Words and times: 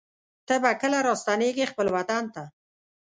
ته 0.47 0.55
به 0.63 0.71
کله 0.81 0.97
راستنېږې 1.07 1.65
خپل 1.71 1.87
وطن 1.95 2.23
ته 2.33 2.43